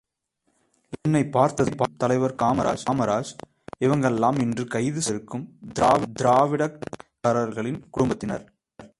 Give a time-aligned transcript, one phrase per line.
[1.01, 2.35] என்னைப் பார்த்ததும் தலைவர்
[2.35, 3.33] காமராஜ்,
[3.85, 5.47] இவங்கள்ளாம் இன்று கைது செய்யப்பட்டிருக்கும்
[6.19, 8.53] திராவிடக் கழகக்காரர்களின் குடும்பத்தினர்.